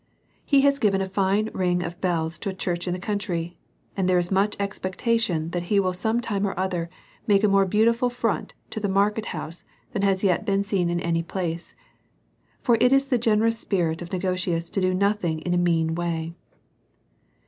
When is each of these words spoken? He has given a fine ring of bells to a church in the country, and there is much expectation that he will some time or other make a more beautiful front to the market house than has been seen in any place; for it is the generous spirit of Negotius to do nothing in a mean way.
He 0.43 0.61
has 0.61 0.79
given 0.79 0.99
a 0.99 1.05
fine 1.07 1.51
ring 1.53 1.83
of 1.83 2.01
bells 2.01 2.39
to 2.39 2.49
a 2.49 2.55
church 2.55 2.87
in 2.87 2.93
the 2.93 2.97
country, 2.99 3.55
and 3.95 4.09
there 4.09 4.17
is 4.17 4.31
much 4.31 4.55
expectation 4.59 5.51
that 5.51 5.65
he 5.69 5.79
will 5.79 5.93
some 5.93 6.21
time 6.21 6.43
or 6.47 6.59
other 6.59 6.89
make 7.27 7.43
a 7.43 7.47
more 7.47 7.67
beautiful 7.67 8.09
front 8.09 8.55
to 8.71 8.79
the 8.79 8.89
market 8.89 9.25
house 9.27 9.63
than 9.91 10.01
has 10.01 10.23
been 10.23 10.63
seen 10.63 10.89
in 10.89 10.99
any 11.01 11.21
place; 11.21 11.75
for 12.63 12.79
it 12.81 12.91
is 12.91 13.09
the 13.09 13.19
generous 13.19 13.59
spirit 13.59 14.01
of 14.01 14.09
Negotius 14.11 14.71
to 14.71 14.81
do 14.81 14.91
nothing 14.95 15.37
in 15.41 15.53
a 15.53 15.57
mean 15.57 15.93
way. 15.93 16.33